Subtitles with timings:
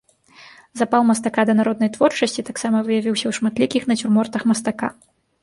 [0.79, 4.93] Запал мастака да народнай творчасці таксама выявіўся ў шматлікіх нацюрмортах мастака.